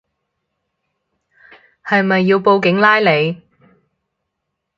[1.85, 3.39] 係咪要報警拉你